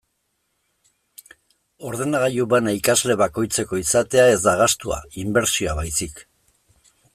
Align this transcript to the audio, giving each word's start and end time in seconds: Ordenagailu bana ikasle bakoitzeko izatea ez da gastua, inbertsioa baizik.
Ordenagailu 1.89 2.47
bana 2.55 2.73
ikasle 2.79 3.17
bakoitzeko 3.21 3.81
izatea 3.83 4.25
ez 4.33 4.41
da 4.49 4.57
gastua, 4.65 5.01
inbertsioa 5.27 5.77
baizik. 5.85 6.27